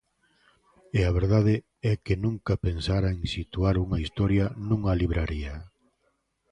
[0.97, 1.55] E a verdade
[1.91, 5.55] é que nunca pensara en situar unha historia nunha libraría.